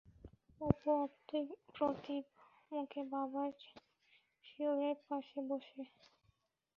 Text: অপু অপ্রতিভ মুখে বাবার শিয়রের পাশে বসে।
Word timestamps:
অপু 0.61 0.89
অপ্রতিভ 0.99 2.23
মুখে 2.71 3.01
বাবার 3.11 3.51
শিয়রের 4.45 4.97
পাশে 5.07 5.39
বসে। 5.49 5.81